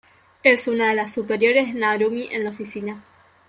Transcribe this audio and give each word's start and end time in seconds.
Es 0.41 0.67
una 0.67 0.87
de 0.89 0.95
las 0.95 1.11
superiores 1.11 1.67
de 1.75 1.79
Narumi 1.79 2.27
en 2.31 2.43
la 2.43 2.49
oficina. 2.49 2.97